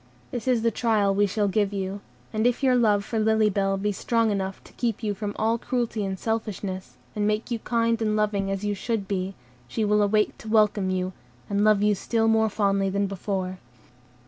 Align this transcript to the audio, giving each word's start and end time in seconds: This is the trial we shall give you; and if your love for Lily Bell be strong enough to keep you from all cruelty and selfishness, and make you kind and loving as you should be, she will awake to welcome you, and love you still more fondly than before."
This 0.31 0.47
is 0.47 0.63
the 0.63 0.71
trial 0.71 1.13
we 1.13 1.27
shall 1.27 1.47
give 1.47 1.71
you; 1.71 2.01
and 2.33 2.47
if 2.47 2.63
your 2.63 2.73
love 2.75 3.05
for 3.05 3.19
Lily 3.19 3.51
Bell 3.51 3.77
be 3.77 3.91
strong 3.91 4.31
enough 4.31 4.63
to 4.63 4.73
keep 4.73 5.03
you 5.03 5.13
from 5.13 5.35
all 5.37 5.59
cruelty 5.59 6.03
and 6.03 6.17
selfishness, 6.17 6.97
and 7.15 7.27
make 7.27 7.51
you 7.51 7.59
kind 7.59 8.01
and 8.01 8.15
loving 8.15 8.49
as 8.49 8.63
you 8.65 8.73
should 8.73 9.07
be, 9.07 9.35
she 9.67 9.85
will 9.85 10.01
awake 10.01 10.35
to 10.39 10.47
welcome 10.47 10.89
you, 10.89 11.13
and 11.51 11.63
love 11.63 11.83
you 11.83 11.93
still 11.93 12.27
more 12.27 12.49
fondly 12.49 12.89
than 12.89 13.05
before." 13.05 13.59